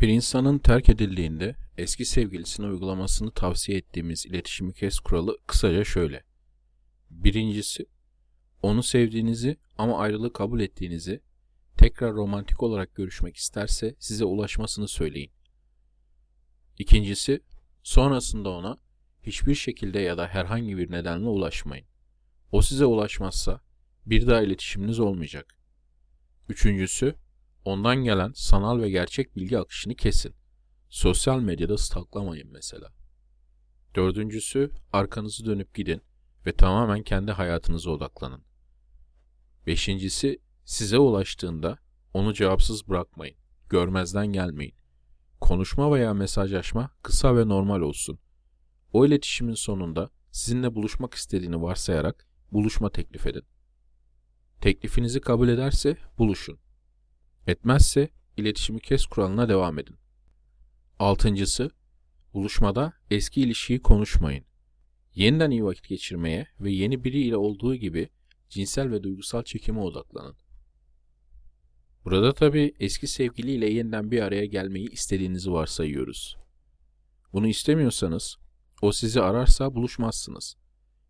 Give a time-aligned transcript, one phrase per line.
[0.00, 6.24] Bir insanın terk edildiğinde eski sevgilisine uygulamasını tavsiye ettiğimiz iletişimi kes kuralı kısaca şöyle.
[7.10, 7.86] Birincisi,
[8.62, 11.20] onu sevdiğinizi ama ayrılığı kabul ettiğinizi,
[11.76, 15.30] tekrar romantik olarak görüşmek isterse size ulaşmasını söyleyin.
[16.78, 17.40] İkincisi,
[17.82, 18.78] sonrasında ona
[19.22, 21.86] hiçbir şekilde ya da herhangi bir nedenle ulaşmayın.
[22.52, 23.60] O size ulaşmazsa
[24.06, 25.56] bir daha iletişiminiz olmayacak.
[26.48, 27.14] Üçüncüsü,
[27.66, 30.34] ondan gelen sanal ve gerçek bilgi akışını kesin.
[30.88, 32.92] Sosyal medyada stalklamayın mesela.
[33.94, 36.02] Dördüncüsü, arkanızı dönüp gidin
[36.46, 38.42] ve tamamen kendi hayatınıza odaklanın.
[39.66, 41.78] Beşincisi, size ulaştığında
[42.14, 43.36] onu cevapsız bırakmayın.
[43.68, 44.74] Görmezden gelmeyin.
[45.40, 48.18] Konuşma veya mesajlaşma kısa ve normal olsun.
[48.92, 53.44] O iletişimin sonunda sizinle buluşmak istediğini varsayarak buluşma teklif edin.
[54.60, 56.65] Teklifinizi kabul ederse buluşun.
[57.46, 59.96] Etmezse iletişimi kes kuralına devam edin.
[60.98, 61.70] Altıncısı,
[62.34, 64.44] buluşmada eski ilişkiyi konuşmayın.
[65.14, 68.08] Yeniden iyi vakit geçirmeye ve yeni biriyle olduğu gibi
[68.48, 70.36] cinsel ve duygusal çekime odaklanın.
[72.04, 76.36] Burada tabi eski sevgiliyle yeniden bir araya gelmeyi istediğinizi varsayıyoruz.
[77.32, 78.36] Bunu istemiyorsanız
[78.82, 80.56] o sizi ararsa buluşmazsınız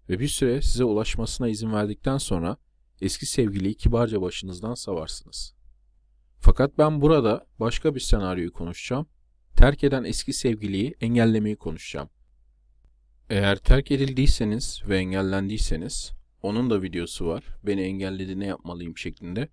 [0.08, 2.56] ve bir süre size ulaşmasına izin verdikten sonra
[3.00, 5.55] eski sevgiliyi kibarca başınızdan savarsınız.
[6.40, 9.06] Fakat ben burada başka bir senaryoyu konuşacağım.
[9.56, 12.08] Terk eden eski sevgiliyi engellemeyi konuşacağım.
[13.30, 17.44] Eğer terk edildiyseniz ve engellendiyseniz onun da videosu var.
[17.62, 19.48] Beni engelledi ne yapmalıyım şeklinde.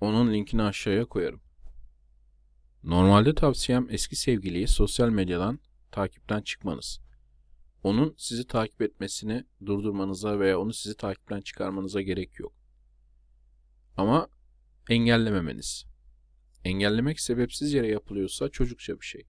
[0.00, 1.40] Onun linkini aşağıya koyarım.
[2.84, 5.58] Normalde tavsiyem eski sevgiliyi sosyal medyadan
[5.90, 7.00] takipten çıkmanız.
[7.82, 12.52] Onun sizi takip etmesini durdurmanıza veya onu sizi takipten çıkarmanıza gerek yok.
[13.96, 14.28] Ama
[14.90, 15.84] engellememeniz.
[16.64, 19.26] Engellemek sebepsiz yere yapılıyorsa çocukça bir şey.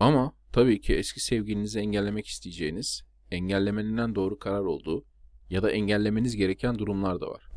[0.00, 5.04] Ama tabii ki eski sevgilinizi engellemek isteyeceğiniz, engellemenin doğru karar olduğu
[5.50, 7.48] ya da engellemeniz gereken durumlar da var.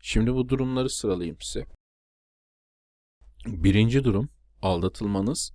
[0.00, 1.66] Şimdi bu durumları sıralayayım size.
[3.46, 4.28] Birinci durum
[4.62, 5.52] aldatılmanız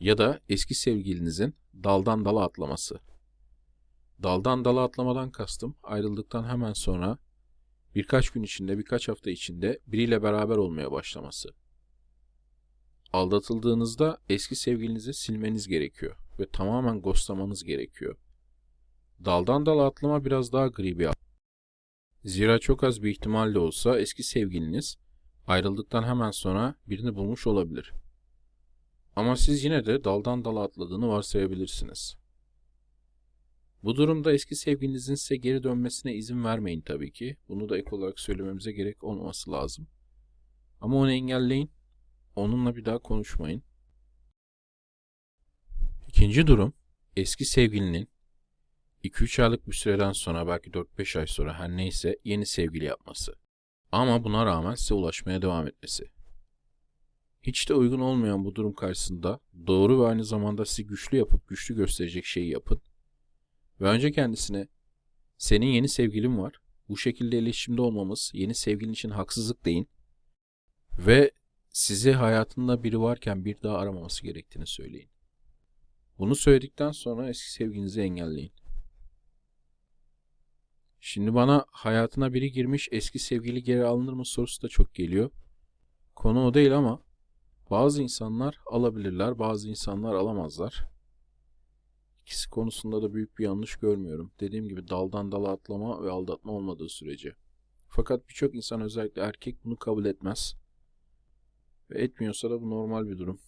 [0.00, 3.00] ya da eski sevgilinizin daldan dala atlaması.
[4.22, 7.18] Daldan dala atlamadan kastım ayrıldıktan hemen sonra
[7.96, 11.48] birkaç gün içinde, birkaç hafta içinde biriyle beraber olmaya başlaması.
[13.12, 18.16] Aldatıldığınızda eski sevgilinizi silmeniz gerekiyor ve tamamen ghostlamanız gerekiyor.
[19.24, 21.08] Daldan dala atlama biraz daha gri bir
[22.24, 24.96] Zira çok az bir ihtimalle olsa eski sevgiliniz
[25.46, 27.92] ayrıldıktan hemen sonra birini bulmuş olabilir.
[29.16, 32.16] Ama siz yine de daldan dala atladığını varsayabilirsiniz.
[33.82, 37.36] Bu durumda eski sevgilinizin size geri dönmesine izin vermeyin tabii ki.
[37.48, 39.88] Bunu da ek olarak söylememize gerek olmaması lazım.
[40.80, 41.70] Ama onu engelleyin.
[42.36, 43.62] Onunla bir daha konuşmayın.
[46.08, 46.72] İkinci durum,
[47.16, 48.08] eski sevgilinin
[49.04, 53.34] 2-3 aylık bir süreden sonra belki 4-5 ay sonra her neyse yeni sevgili yapması.
[53.92, 56.10] Ama buna rağmen size ulaşmaya devam etmesi.
[57.42, 61.76] Hiç de uygun olmayan bu durum karşısında doğru ve aynı zamanda sizi güçlü yapıp güçlü
[61.76, 62.80] gösterecek şeyi yapın.
[63.80, 64.68] Ve önce kendisine
[65.38, 66.60] senin yeni sevgilin var.
[66.88, 69.88] Bu şekilde iletişimde olmamız yeni sevgilin için haksızlık deyin.
[70.98, 71.30] Ve
[71.68, 75.10] sizi hayatında biri varken bir daha aramaması gerektiğini söyleyin.
[76.18, 78.52] Bunu söyledikten sonra eski sevginizi engelleyin.
[81.00, 85.30] Şimdi bana hayatına biri girmiş eski sevgili geri alınır mı sorusu da çok geliyor.
[86.14, 87.02] Konu o değil ama
[87.70, 90.95] bazı insanlar alabilirler, bazı insanlar alamazlar.
[92.26, 94.32] İkisi konusunda da büyük bir yanlış görmüyorum.
[94.40, 97.34] Dediğim gibi daldan dala atlama ve aldatma olmadığı sürece.
[97.88, 100.54] Fakat birçok insan özellikle erkek bunu kabul etmez.
[101.90, 103.40] Ve etmiyorsa da bu normal bir durum.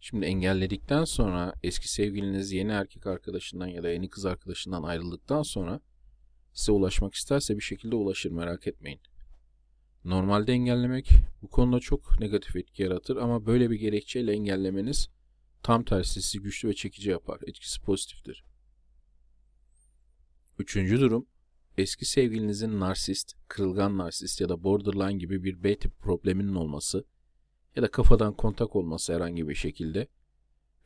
[0.00, 5.80] Şimdi engelledikten sonra eski sevgiliniz yeni erkek arkadaşından ya da yeni kız arkadaşından ayrıldıktan sonra
[6.52, 9.00] size ulaşmak isterse bir şekilde ulaşır merak etmeyin.
[10.04, 11.10] Normalde engellemek
[11.42, 15.10] bu konuda çok negatif etki yaratır ama böyle bir gerekçeyle engellemeniz
[15.62, 17.40] tam tersi sizi güçlü ve çekici yapar.
[17.46, 18.44] Etkisi pozitiftir.
[20.58, 21.26] Üçüncü durum,
[21.78, 27.04] eski sevgilinizin narsist, kırılgan narsist ya da borderline gibi bir B tip probleminin olması
[27.76, 30.08] ya da kafadan kontak olması herhangi bir şekilde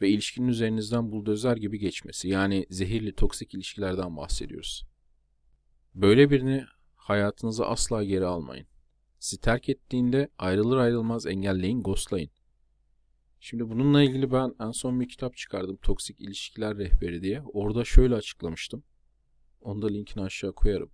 [0.00, 4.85] ve ilişkinin üzerinizden buldozer gibi geçmesi yani zehirli toksik ilişkilerden bahsediyoruz.
[5.94, 8.67] Böyle birini hayatınıza asla geri almayın.
[9.19, 12.31] Sizi terk ettiğinde ayrılır ayrılmaz engelleyin, ghostlayın.
[13.46, 15.76] Şimdi bununla ilgili ben en son bir kitap çıkardım.
[15.76, 17.43] Toksik İlişkiler Rehberi diye.
[17.43, 18.85] Orada şöyle açıklamıştım.
[19.61, 20.91] Onu da linkini aşağı koyarım.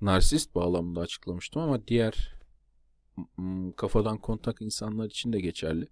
[0.00, 2.34] Narsist bağlamında açıklamıştım ama diğer
[3.76, 5.88] kafadan kontak insanlar için de geçerli.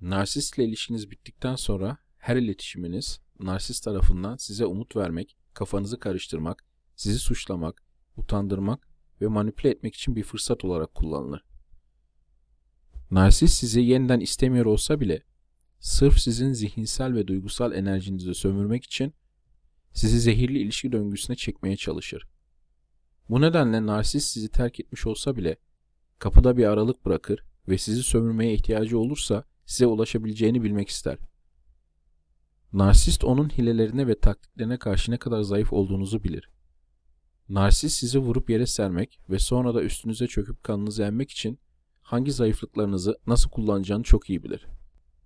[0.00, 6.64] Narsistle ilişkiniz bittikten sonra her iletişiminiz narsist tarafından size umut vermek, kafanızı karıştırmak,
[6.96, 7.82] sizi suçlamak,
[8.16, 8.88] utandırmak
[9.20, 11.55] ve manipüle etmek için bir fırsat olarak kullanılır.
[13.10, 15.22] Narsist sizi yeniden istemiyor olsa bile
[15.80, 19.14] sırf sizin zihinsel ve duygusal enerjinizi sömürmek için
[19.92, 22.28] sizi zehirli ilişki döngüsüne çekmeye çalışır.
[23.28, 25.56] Bu nedenle narsist sizi terk etmiş olsa bile
[26.18, 31.18] kapıda bir aralık bırakır ve sizi sömürmeye ihtiyacı olursa size ulaşabileceğini bilmek ister.
[32.72, 36.50] Narsist onun hilelerine ve taktiklerine karşı ne kadar zayıf olduğunuzu bilir.
[37.48, 41.58] Narsist sizi vurup yere sermek ve sonra da üstünüze çöküp kanınızı emmek için
[42.06, 44.66] hangi zayıflıklarınızı nasıl kullanacağını çok iyi bilir.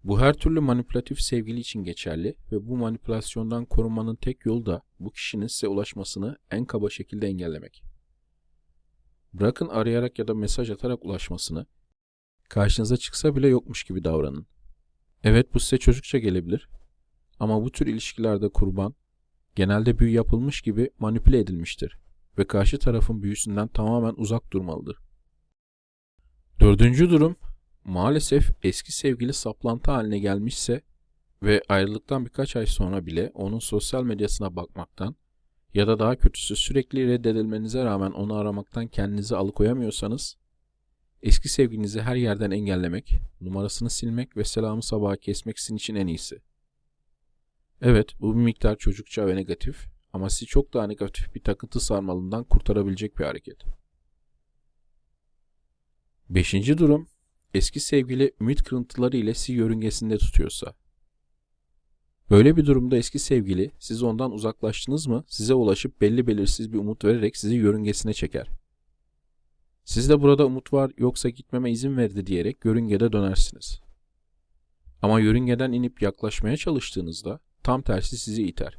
[0.04, 5.10] Bu her türlü manipülatif sevgili için geçerli ve bu manipülasyondan korunmanın tek yolu da bu
[5.10, 7.82] kişinin size ulaşmasını en kaba şekilde engellemek.
[9.32, 11.66] Bırakın arayarak ya da mesaj atarak ulaşmasını,
[12.48, 14.46] karşınıza çıksa bile yokmuş gibi davranın.
[15.22, 16.68] Evet bu size çocukça gelebilir
[17.40, 18.94] ama bu tür ilişkilerde kurban
[19.56, 21.98] genelde büyü yapılmış gibi manipüle edilmiştir
[22.38, 25.09] ve karşı tarafın büyüsünden tamamen uzak durmalıdır.
[26.60, 27.36] Dördüncü durum,
[27.84, 30.82] maalesef eski sevgili saplantı haline gelmişse
[31.42, 35.16] ve ayrılıktan birkaç ay sonra bile onun sosyal medyasına bakmaktan
[35.74, 40.36] ya da daha kötüsü sürekli reddedilmenize rağmen onu aramaktan kendinizi alıkoyamıyorsanız,
[41.22, 46.42] eski sevginizi her yerden engellemek, numarasını silmek ve selamı sabaha kesmek sizin için en iyisi.
[47.82, 52.44] Evet, bu bir miktar çocukça ve negatif ama sizi çok daha negatif bir takıntı sarmalından
[52.44, 53.79] kurtarabilecek bir hareket.
[56.30, 57.08] Beşinci durum,
[57.54, 60.74] eski sevgili ümit kırıntıları ile sizi yörüngesinde tutuyorsa.
[62.30, 67.04] Böyle bir durumda eski sevgili siz ondan uzaklaştınız mı size ulaşıp belli belirsiz bir umut
[67.04, 68.48] vererek sizi yörüngesine çeker.
[69.84, 73.80] Siz de burada umut var yoksa gitmeme izin verdi diyerek yörüngede dönersiniz.
[75.02, 78.78] Ama yörüngeden inip yaklaşmaya çalıştığınızda tam tersi sizi iter.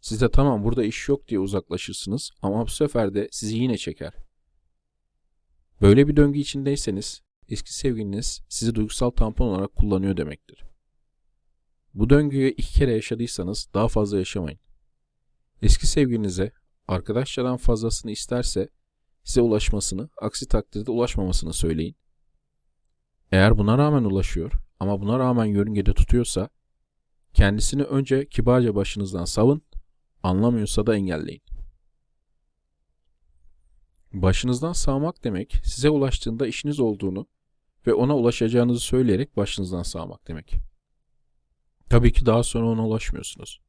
[0.00, 4.23] Siz de tamam burada iş yok diye uzaklaşırsınız ama bu sefer de sizi yine çeker.
[5.84, 10.64] Böyle bir döngü içindeyseniz eski sevgiliniz sizi duygusal tampon olarak kullanıyor demektir.
[11.94, 14.58] Bu döngüyü iki kere yaşadıysanız daha fazla yaşamayın.
[15.62, 16.52] Eski sevgilinize
[16.88, 18.68] arkadaşçadan fazlasını isterse
[19.24, 21.96] size ulaşmasını, aksi takdirde ulaşmamasını söyleyin.
[23.32, 26.48] Eğer buna rağmen ulaşıyor ama buna rağmen yörüngede tutuyorsa
[27.34, 29.62] kendisini önce kibarca başınızdan savun,
[30.22, 31.42] anlamıyorsa da engelleyin.
[34.14, 37.26] Başınızdan sağmak demek size ulaştığında işiniz olduğunu
[37.86, 40.54] ve ona ulaşacağınızı söyleyerek başınızdan sağmak demek.
[41.90, 43.60] Tabii ki daha sonra ona ulaşmıyorsunuz.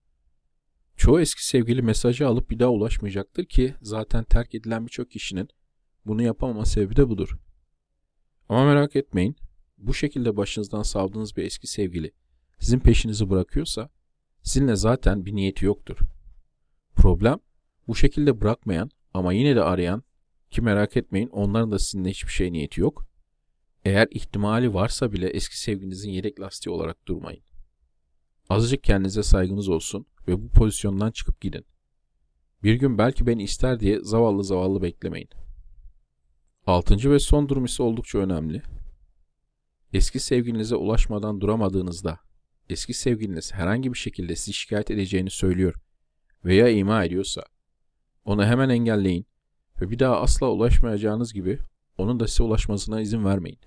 [0.96, 5.50] Çoğu eski sevgili mesajı alıp bir daha ulaşmayacaktır ki zaten terk edilen birçok kişinin
[6.06, 7.38] bunu yapamama sebebi de budur.
[8.50, 9.36] Ama merak etmeyin,
[9.78, 12.12] bu şekilde başınızdan savdığınız bir eski sevgili
[12.60, 13.90] sizin peşinizi bırakıyorsa
[14.44, 15.98] sizinle zaten bir niyeti yoktur.
[16.96, 17.40] Problem
[17.88, 20.04] bu şekilde bırakmayan ama yine de arayan
[20.56, 23.08] ki merak etmeyin onların da sizinle hiçbir şey niyeti yok.
[23.86, 27.44] Eğer ihtimali varsa bile eski sevginizin yedek lastiği olarak durmayın.
[28.50, 31.66] Azıcık kendinize saygınız olsun ve bu pozisyondan çıkıp gidin.
[32.64, 35.30] Bir gün belki beni ister diye zavallı zavallı beklemeyin.
[36.68, 38.62] Altıncı ve son durum ise oldukça önemli.
[39.94, 42.20] Eski sevgilinize ulaşmadan duramadığınızda,
[42.70, 45.76] eski sevgiliniz herhangi bir şekilde sizi şikayet edeceğini söylüyor
[46.46, 47.44] veya ima ediyorsa,
[48.26, 49.26] onu hemen engelleyin
[49.82, 51.60] ve bir daha asla ulaşmayacağınız gibi
[51.98, 53.60] onun da size ulaşmasına izin vermeyin.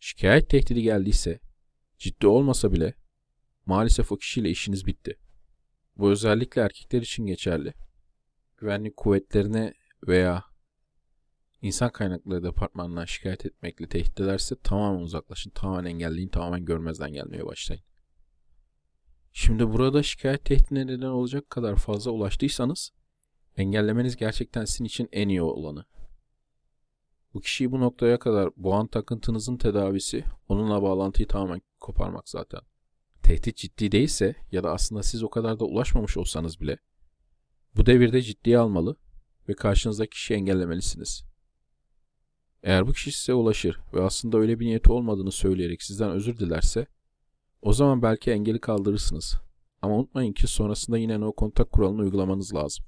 [0.00, 1.40] Şikayet tehdidi geldiyse,
[1.98, 2.94] ciddi olmasa bile
[3.66, 5.18] Maalesef o kişiyle işiniz bitti.
[5.96, 7.74] Bu özellikle erkekler için geçerli.
[8.56, 9.74] Güvenlik kuvvetlerine
[10.06, 10.44] veya
[11.62, 17.84] insan kaynakları departmanına şikayet etmekle tehdit ederse tamamen uzaklaşın, tamamen engelleyin, tamamen görmezden gelmeye başlayın.
[19.32, 22.92] Şimdi burada şikayet tehdidine neden olacak kadar fazla ulaştıysanız
[23.56, 25.84] engellemeniz gerçekten sizin için en iyi olanı.
[27.34, 32.60] Bu kişiyi bu noktaya kadar boğan takıntınızın tedavisi onunla bağlantıyı tamamen koparmak zaten
[33.22, 36.78] tehdit ciddi değilse ya da aslında siz o kadar da ulaşmamış olsanız bile
[37.76, 38.96] bu devirde ciddiye almalı
[39.48, 41.24] ve karşınızdaki kişiyi engellemelisiniz.
[42.62, 46.86] Eğer bu kişi size ulaşır ve aslında öyle bir niyeti olmadığını söyleyerek sizden özür dilerse
[47.62, 49.36] o zaman belki engeli kaldırırsınız.
[49.82, 52.84] Ama unutmayın ki sonrasında yine no kontak kuralını uygulamanız lazım.